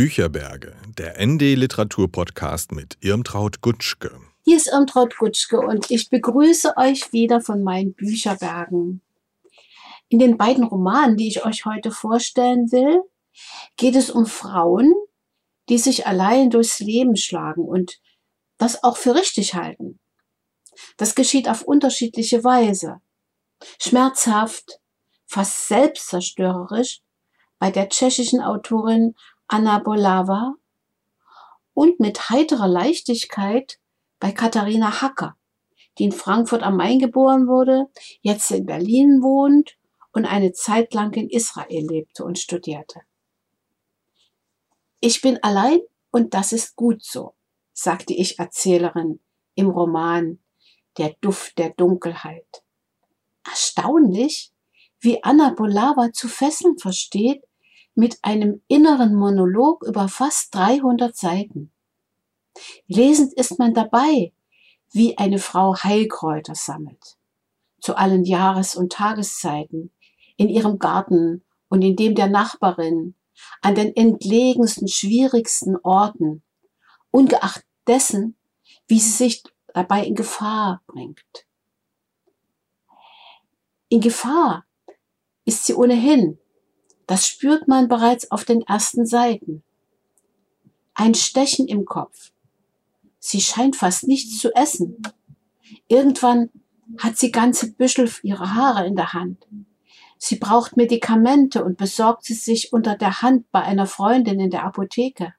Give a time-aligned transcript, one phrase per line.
[0.00, 4.18] Bücherberge, der ND Literatur Podcast mit Irmtraut Gutschke.
[4.46, 9.02] Hier ist Irmtraut Gutschke und ich begrüße euch wieder von meinen Bücherbergen.
[10.08, 13.02] In den beiden Romanen, die ich euch heute vorstellen will,
[13.76, 14.90] geht es um Frauen,
[15.68, 18.00] die sich allein durchs Leben schlagen und
[18.56, 20.00] das auch für richtig halten.
[20.96, 23.02] Das geschieht auf unterschiedliche Weise.
[23.78, 24.80] Schmerzhaft,
[25.26, 27.02] fast selbstzerstörerisch
[27.58, 29.14] bei der tschechischen Autorin
[29.52, 30.54] Anna Bolava
[31.74, 33.80] und mit heiterer Leichtigkeit
[34.20, 35.36] bei Katharina Hacker,
[35.98, 37.86] die in Frankfurt am Main geboren wurde,
[38.20, 39.76] jetzt in Berlin wohnt
[40.12, 43.00] und eine Zeit lang in Israel lebte und studierte.
[45.00, 45.80] Ich bin allein
[46.12, 47.34] und das ist gut so,
[47.72, 49.18] sagte ich Erzählerin
[49.56, 50.38] im Roman
[50.96, 52.62] Der Duft der Dunkelheit.
[53.44, 54.52] Erstaunlich,
[55.00, 57.42] wie Anna Bolava zu fesseln versteht
[57.94, 61.72] mit einem inneren Monolog über fast 300 Seiten.
[62.86, 64.32] Lesend ist man dabei,
[64.92, 67.16] wie eine Frau Heilkräuter sammelt.
[67.80, 69.92] Zu allen Jahres- und Tageszeiten,
[70.36, 73.14] in ihrem Garten und in dem der Nachbarin,
[73.62, 76.42] an den entlegensten, schwierigsten Orten,
[77.10, 78.36] ungeachtet dessen,
[78.86, 79.42] wie sie sich
[79.74, 81.46] dabei in Gefahr bringt.
[83.88, 84.66] In Gefahr
[85.44, 86.38] ist sie ohnehin,
[87.10, 89.64] das spürt man bereits auf den ersten Seiten.
[90.94, 92.30] Ein Stechen im Kopf.
[93.18, 95.02] Sie scheint fast nichts zu essen.
[95.88, 96.50] Irgendwann
[96.98, 99.44] hat sie ganze Büschel ihrer Haare in der Hand.
[100.18, 104.62] Sie braucht Medikamente und besorgt sie sich unter der Hand bei einer Freundin in der
[104.62, 105.34] Apotheke.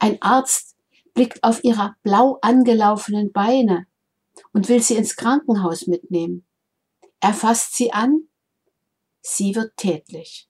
[0.00, 0.74] Ein Arzt
[1.14, 3.86] blickt auf ihre blau angelaufenen Beine
[4.52, 6.44] und will sie ins Krankenhaus mitnehmen.
[7.20, 8.22] Er fasst sie an,
[9.20, 10.48] sie wird tätlich.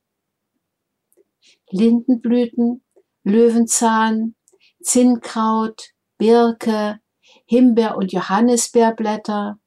[1.73, 2.84] Lindenblüten,
[3.25, 4.34] Löwenzahn,
[4.83, 7.01] Zinnkraut, Birke,
[7.47, 9.59] Himbeer- und Johannisbeerblätter,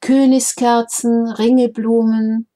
[0.00, 2.48] Königskerzen, Ringelblumen.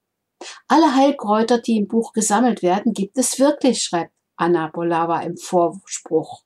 [0.67, 6.43] Alle Heilkräuter, die im Buch gesammelt werden, gibt es wirklich, schreibt Anna Bolava im Vorspruch.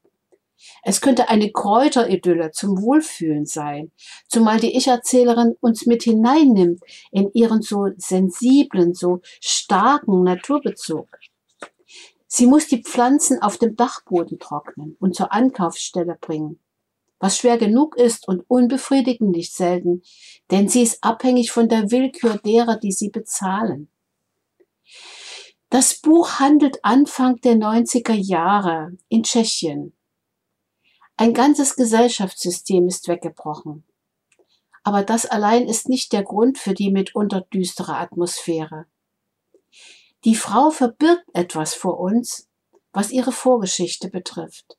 [0.84, 3.91] Es könnte eine Kräuteridylle zum Wohlfühlen sein,
[4.28, 6.81] zumal die Ich-Erzählerin uns mit hineinnimmt
[7.12, 11.08] in ihren so sensiblen, so starken Naturbezug.
[12.34, 16.62] Sie muss die Pflanzen auf dem Dachboden trocknen und zur Ankaufsstelle bringen.
[17.19, 20.02] Was schwer genug ist und unbefriedigend nicht selten,
[20.50, 23.91] denn sie ist abhängig von der Willkür derer, die sie bezahlen.
[25.70, 29.94] Das Buch handelt Anfang der 90er Jahre in Tschechien.
[31.18, 33.84] Ein ganzes Gesellschaftssystem ist weggebrochen.
[34.84, 38.86] Aber das allein ist nicht der Grund für die mitunter düstere Atmosphäre.
[40.24, 42.48] Die Frau verbirgt etwas vor uns,
[42.94, 44.78] was ihre Vorgeschichte betrifft.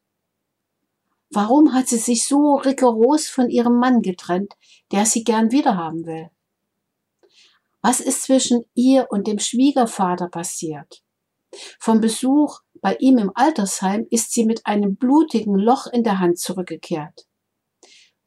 [1.30, 4.54] Warum hat sie sich so rigoros von ihrem Mann getrennt,
[4.92, 6.30] der sie gern wiederhaben will?
[7.80, 11.02] Was ist zwischen ihr und dem Schwiegervater passiert?
[11.80, 16.38] Vom Besuch bei ihm im Altersheim ist sie mit einem blutigen Loch in der Hand
[16.38, 17.26] zurückgekehrt.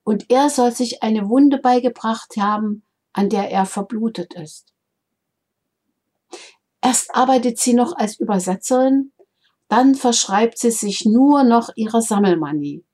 [0.03, 2.83] Und er soll sich eine Wunde beigebracht haben,
[3.13, 4.74] an der er verblutet ist.
[6.95, 9.11] Erst arbeitet sie noch als Übersetzerin,
[9.67, 12.85] dann verschreibt sie sich nur noch ihrer Sammelmanie.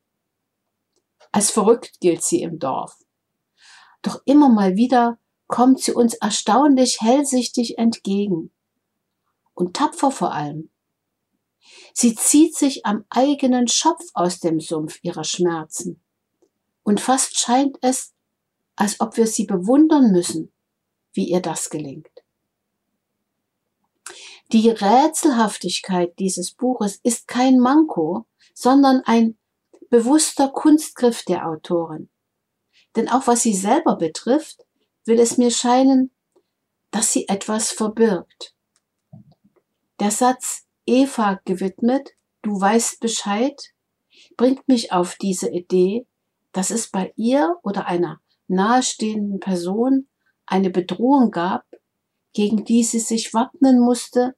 [1.31, 2.97] Als verrückt gilt sie im Dorf.
[4.01, 8.51] Doch immer mal wieder kommt sie uns erstaunlich hellsichtig entgegen.
[9.53, 10.71] Und tapfer vor allem.
[11.93, 16.01] Sie zieht sich am eigenen Schopf aus dem Sumpf ihrer Schmerzen.
[16.81, 18.15] Und fast scheint es,
[18.75, 20.51] als ob wir sie bewundern müssen,
[21.13, 22.10] wie ihr das gelingt.
[24.53, 29.37] Die Rätselhaftigkeit dieses Buches ist kein Manko, sondern ein
[29.89, 32.09] bewusster Kunstgriff der Autorin.
[32.97, 34.65] Denn auch was sie selber betrifft,
[35.05, 36.11] will es mir scheinen,
[36.91, 38.53] dass sie etwas verbirgt.
[40.01, 42.09] Der Satz Eva gewidmet,
[42.41, 43.73] du weißt Bescheid,
[44.35, 46.05] bringt mich auf diese Idee,
[46.51, 50.09] dass es bei ihr oder einer nahestehenden Person
[50.45, 51.63] eine Bedrohung gab,
[52.33, 54.35] gegen die sie sich wappnen musste,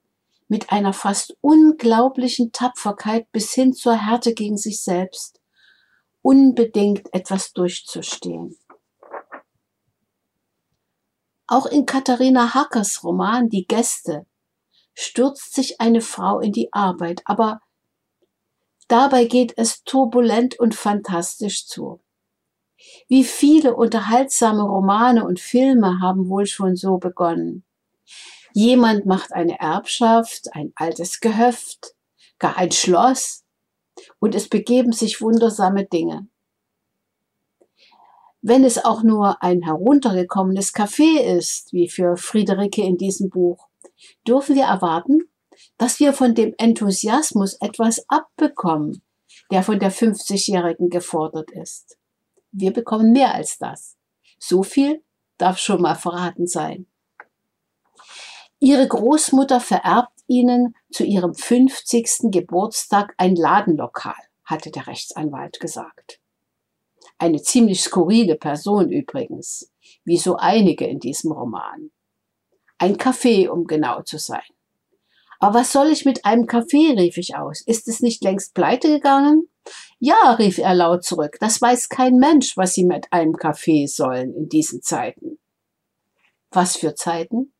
[0.48, 5.40] mit einer fast unglaublichen Tapferkeit bis hin zur Härte gegen sich selbst,
[6.22, 8.56] unbedingt etwas durchzustehen.
[11.46, 14.26] Auch in Katharina Hackers Roman Die Gäste
[14.94, 17.60] stürzt sich eine Frau in die Arbeit, aber
[18.88, 22.00] dabei geht es turbulent und fantastisch zu.
[23.08, 27.64] Wie viele unterhaltsame Romane und Filme haben wohl schon so begonnen.
[28.56, 31.96] Jemand macht eine Erbschaft, ein altes Gehöft,
[32.38, 33.44] gar ein Schloss
[34.20, 36.28] und es begeben sich wundersame Dinge.
[38.42, 43.66] Wenn es auch nur ein heruntergekommenes Café ist, wie für Friederike in diesem Buch,
[44.24, 45.28] dürfen wir erwarten,
[45.76, 49.02] dass wir von dem Enthusiasmus etwas abbekommen,
[49.50, 51.98] der von der 50-Jährigen gefordert ist.
[52.52, 53.96] Wir bekommen mehr als das.
[54.38, 55.02] So viel
[55.38, 56.86] darf schon mal verraten sein.
[58.64, 62.30] Ihre Großmutter vererbt ihnen zu ihrem 50.
[62.30, 66.18] Geburtstag ein Ladenlokal, hatte der Rechtsanwalt gesagt.
[67.18, 69.70] Eine ziemlich skurrile Person übrigens,
[70.06, 71.90] wie so einige in diesem Roman.
[72.78, 74.40] Ein Café, um genau zu sein.
[75.40, 77.60] Aber was soll ich mit einem Café, rief ich aus.
[77.60, 79.46] Ist es nicht längst pleite gegangen?
[79.98, 84.32] Ja, rief er laut zurück, das weiß kein Mensch, was Sie mit einem Café sollen
[84.34, 85.38] in diesen Zeiten.
[86.50, 87.53] Was für Zeiten?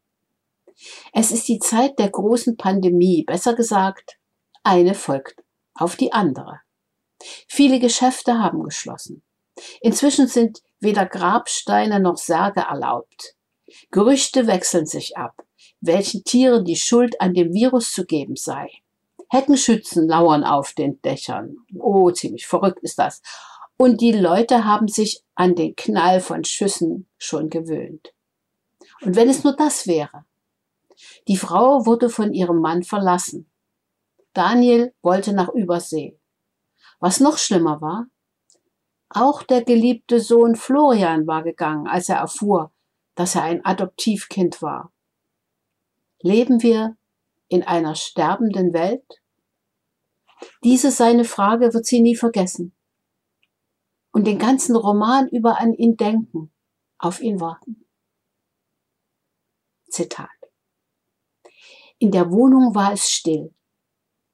[1.13, 4.19] Es ist die Zeit der großen Pandemie, besser gesagt,
[4.63, 5.43] eine folgt
[5.75, 6.61] auf die andere.
[7.49, 9.23] Viele Geschäfte haben geschlossen.
[9.81, 13.35] Inzwischen sind weder Grabsteine noch Särge erlaubt.
[13.91, 15.45] Gerüchte wechseln sich ab,
[15.81, 18.69] welchen Tieren die Schuld an dem Virus zu geben sei.
[19.31, 21.57] Heckenschützen lauern auf den Dächern.
[21.79, 23.23] Oh, ziemlich verrückt ist das.
[23.77, 28.13] Und die Leute haben sich an den Knall von Schüssen schon gewöhnt.
[29.03, 30.25] Und wenn es nur das wäre.
[31.29, 33.51] Die Frau wurde von ihrem Mann verlassen.
[34.33, 36.19] Daniel wollte nach Übersee.
[36.99, 38.07] Was noch schlimmer war,
[39.09, 42.73] auch der geliebte Sohn Florian war gegangen, als er erfuhr,
[43.15, 44.93] dass er ein Adoptivkind war.
[46.21, 46.97] Leben wir
[47.49, 49.05] in einer sterbenden Welt?
[50.65, 52.75] Diese seine Frage wird sie nie vergessen.
[54.11, 56.53] Und den ganzen Roman über an ihn denken,
[56.99, 57.87] auf ihn warten.
[59.89, 60.44] Zitat.
[62.05, 63.55] In der Wohnung war es still.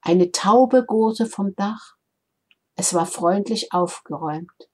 [0.00, 1.94] Eine Taube gurrte vom Dach.
[2.74, 4.68] Es war freundlich aufgeräumt.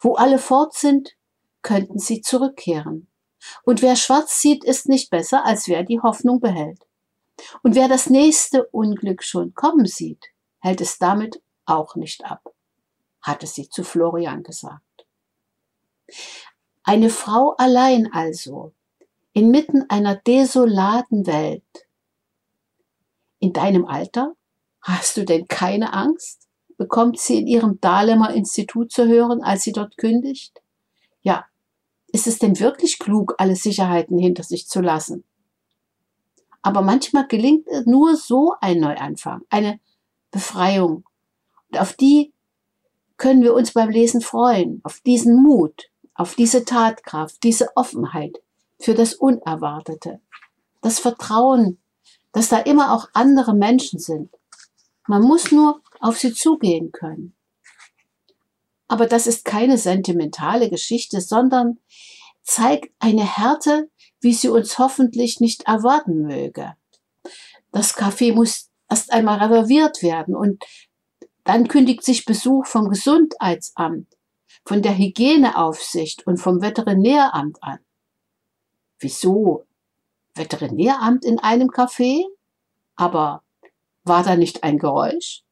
[0.00, 1.14] Wo alle fort sind,
[1.62, 3.06] könnten sie zurückkehren.
[3.62, 6.80] Und wer schwarz sieht, ist nicht besser, als wer die Hoffnung behält.
[7.62, 10.24] Und wer das nächste Unglück schon kommen sieht,
[10.58, 12.52] hält es damit auch nicht ab,
[13.22, 15.06] hatte sie zu Florian gesagt.
[16.82, 18.72] Eine Frau allein also,
[19.32, 21.85] inmitten einer desolaten Welt.
[23.46, 24.34] In deinem Alter?
[24.80, 26.48] Hast du denn keine Angst?
[26.76, 30.60] bekommt sie in ihrem Dahlemer Institut zu hören, als sie dort kündigt.
[31.22, 31.46] Ja,
[32.08, 35.22] ist es denn wirklich klug, alle Sicherheiten hinter sich zu lassen?
[36.60, 39.78] Aber manchmal gelingt nur so ein Neuanfang, eine
[40.32, 41.04] Befreiung.
[41.70, 42.32] Und auf die
[43.16, 48.42] können wir uns beim Lesen freuen, auf diesen Mut, auf diese Tatkraft, diese Offenheit
[48.80, 50.20] für das Unerwartete,
[50.82, 51.78] das Vertrauen,
[52.36, 54.28] dass da immer auch andere Menschen sind.
[55.06, 57.34] Man muss nur auf sie zugehen können.
[58.88, 61.78] Aber das ist keine sentimentale Geschichte, sondern
[62.42, 63.88] zeigt eine Härte,
[64.20, 66.74] wie sie uns hoffentlich nicht erwarten möge.
[67.72, 70.62] Das Café muss erst einmal reserviert werden und
[71.42, 74.08] dann kündigt sich Besuch vom Gesundheitsamt,
[74.62, 77.78] von der Hygieneaufsicht und vom Veterinäramt an.
[78.98, 79.64] Wieso?
[80.36, 82.24] Veterinäramt in einem Café?
[82.94, 83.42] Aber
[84.04, 85.42] war da nicht ein Geräusch?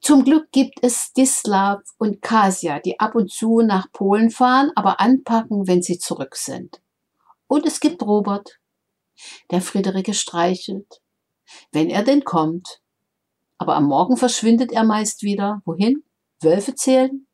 [0.00, 5.00] Zum Glück gibt es Stislav und Kasia, die ab und zu nach Polen fahren, aber
[5.00, 6.80] anpacken, wenn sie zurück sind.
[7.48, 8.60] Und es gibt Robert,
[9.50, 11.02] der Friederike streichelt,
[11.72, 12.80] wenn er denn kommt.
[13.58, 15.62] Aber am Morgen verschwindet er meist wieder.
[15.64, 16.04] Wohin?
[16.40, 17.26] Wölfe zählen?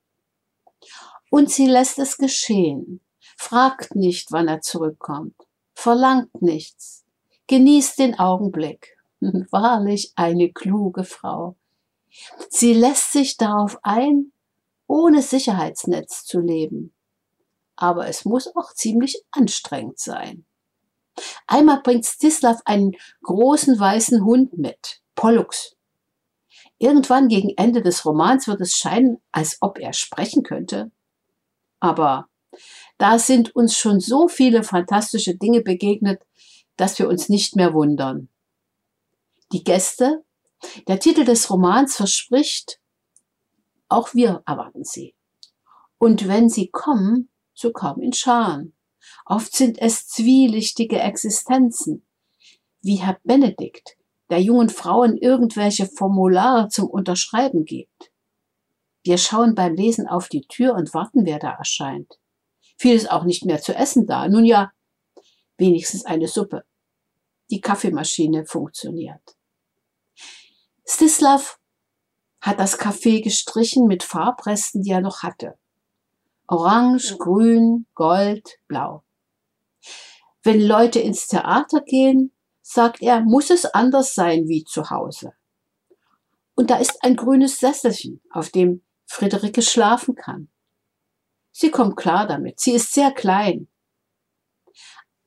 [1.30, 3.00] Und sie lässt es geschehen,
[3.42, 5.34] fragt nicht, wann er zurückkommt,
[5.75, 7.04] verlangt nichts,
[7.49, 8.96] genießt den Augenblick.
[9.20, 11.56] Wahrlich eine kluge Frau.
[12.49, 14.32] Sie lässt sich darauf ein,
[14.87, 16.94] ohne Sicherheitsnetz zu leben.
[17.76, 20.44] Aber es muss auch ziemlich anstrengend sein.
[21.46, 25.76] Einmal bringt Stislav einen großen weißen Hund mit, Pollux.
[26.78, 30.90] Irgendwann gegen Ende des Romans wird es scheinen, als ob er sprechen könnte.
[31.80, 32.28] Aber
[32.99, 36.22] da sind uns schon so viele fantastische Dinge begegnet,
[36.76, 38.28] dass wir uns nicht mehr wundern.
[39.52, 40.25] Die Gäste
[40.87, 42.80] der Titel des Romans verspricht,
[43.88, 45.14] auch wir erwarten sie.
[45.99, 48.72] Und wenn sie kommen, so kaum in Scharen.
[49.26, 52.04] Oft sind es zwielichtige Existenzen,
[52.80, 53.96] wie Herr Benedikt,
[54.30, 58.11] der jungen Frauen irgendwelche Formulare zum Unterschreiben gibt.
[59.04, 62.18] Wir schauen beim Lesen auf die Tür und warten, wer da erscheint.
[62.78, 64.28] Viel ist auch nicht mehr zu essen da.
[64.28, 64.72] Nun ja,
[65.56, 66.64] wenigstens eine Suppe.
[67.50, 69.36] Die Kaffeemaschine funktioniert.
[70.84, 71.58] Stislav
[72.40, 75.56] hat das Café gestrichen mit Farbresten, die er noch hatte.
[76.48, 79.04] Orange, grün, gold, blau.
[80.42, 85.34] Wenn Leute ins Theater gehen, sagt er, muss es anders sein wie zu Hause.
[86.54, 90.48] Und da ist ein grünes Sesselchen, auf dem Friederike schlafen kann.
[91.52, 92.59] Sie kommt klar damit.
[92.59, 93.68] Sie ist sehr klein.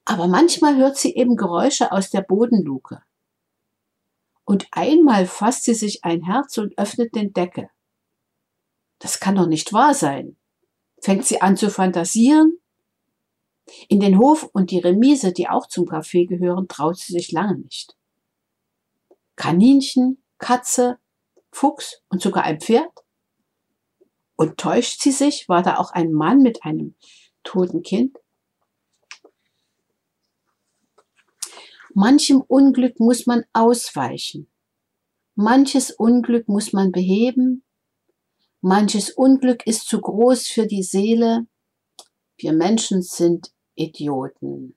[0.03, 3.01] Aber manchmal hört sie eben Geräusche aus der Bodenluke.
[4.43, 7.69] Und einmal fasst sie sich ein Herz und öffnet den Deckel.
[8.99, 10.37] Das kann doch nicht wahr sein.
[11.01, 12.59] Fängt sie an zu fantasieren?
[13.89, 17.57] In den Hof und die Remise, die auch zum Café gehören, traut sie sich lange
[17.57, 17.95] nicht.
[19.35, 20.99] Kaninchen, Katze,
[21.51, 23.04] Fuchs und sogar ein Pferd?
[24.35, 25.47] Und täuscht sie sich?
[25.47, 26.95] War da auch ein Mann mit einem
[27.43, 28.17] toten Kind?
[31.93, 34.49] Manchem Unglück muss man ausweichen.
[35.35, 37.63] Manches Unglück muss man beheben.
[38.59, 41.47] Manches Unglück ist zu groß für die Seele.
[42.37, 44.75] Wir Menschen sind Idioten.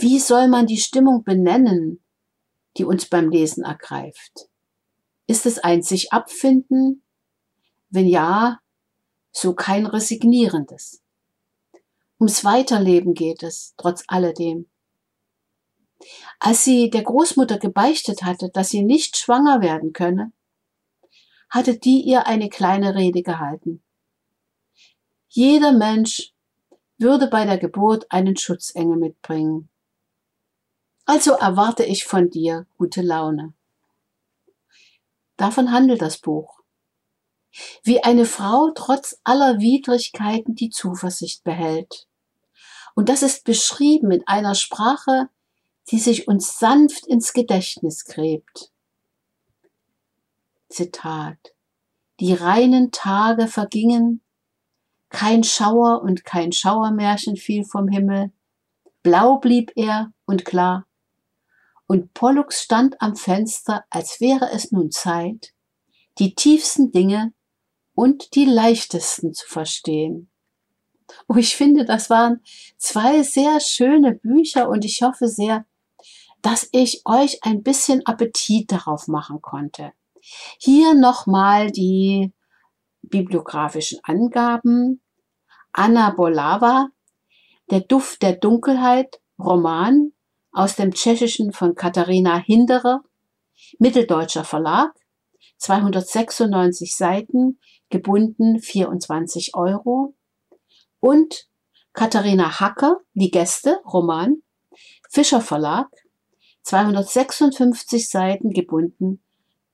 [0.00, 2.02] Wie soll man die Stimmung benennen,
[2.76, 4.50] die uns beim Lesen ergreift?
[5.26, 7.02] Ist es ein sich abfinden?
[7.90, 8.60] Wenn ja,
[9.32, 11.02] so kein resignierendes.
[12.18, 14.68] Ums Weiterleben geht es, trotz alledem.
[16.38, 20.32] Als sie der Großmutter gebeichtet hatte, dass sie nicht schwanger werden könne,
[21.50, 23.82] hatte die ihr eine kleine Rede gehalten.
[25.28, 26.32] Jeder Mensch
[26.98, 29.68] würde bei der Geburt einen Schutzengel mitbringen.
[31.06, 33.52] Also erwarte ich von dir gute Laune.
[35.36, 36.59] Davon handelt das Buch.
[37.82, 42.06] Wie eine Frau trotz aller Widrigkeiten die Zuversicht behält.
[42.94, 45.28] Und das ist beschrieben in einer Sprache,
[45.90, 48.70] die sich uns sanft ins Gedächtnis gräbt.
[50.68, 51.54] Zitat.
[52.20, 54.22] Die reinen Tage vergingen,
[55.08, 58.30] kein Schauer und kein Schauermärchen fiel vom Himmel,
[59.02, 60.86] blau blieb er und klar,
[61.90, 65.54] und Pollux stand am Fenster, als wäre es nun Zeit,
[66.18, 67.32] die tiefsten Dinge
[68.00, 70.30] und die leichtesten zu verstehen.
[71.28, 72.40] Oh, ich finde, das waren
[72.78, 75.66] zwei sehr schöne Bücher und ich hoffe sehr,
[76.40, 79.92] dass ich euch ein bisschen Appetit darauf machen konnte.
[80.58, 82.32] Hier nochmal die
[83.02, 85.02] bibliografischen Angaben.
[85.74, 86.88] Anna Bolava,
[87.70, 90.12] Der Duft der Dunkelheit, Roman
[90.52, 93.02] aus dem Tschechischen von Katharina Hinderer,
[93.78, 94.94] Mitteldeutscher Verlag,
[95.58, 97.58] 296 Seiten,
[97.90, 100.14] gebunden 24 Euro.
[101.00, 101.48] Und
[101.92, 104.42] Katharina Hacker, Die Gäste, Roman,
[105.08, 105.88] Fischer Verlag,
[106.62, 109.22] 256 Seiten gebunden,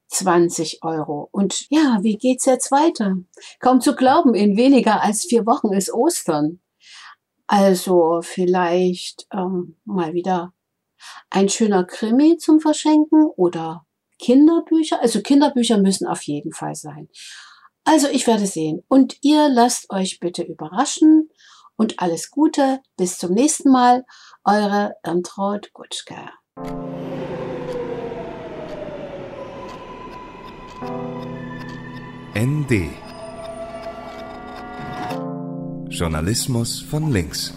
[0.08, 1.28] 20 Euro.
[1.30, 3.16] Und ja, wie geht's jetzt weiter?
[3.60, 6.60] Kaum zu glauben, in weniger als vier Wochen ist Ostern.
[7.46, 10.52] Also vielleicht ähm, mal wieder
[11.30, 13.84] ein schöner Krimi zum Verschenken oder
[14.18, 15.00] Kinderbücher.
[15.00, 17.08] Also Kinderbücher müssen auf jeden Fall sein.
[17.86, 18.82] Also ich werde sehen.
[18.88, 21.30] Und ihr lasst euch bitte überraschen
[21.76, 22.80] und alles Gute.
[22.96, 24.04] Bis zum nächsten Mal.
[24.44, 26.16] Eure Irmtraut Gutschke.
[32.34, 32.90] ND
[35.88, 37.54] Journalismus von links.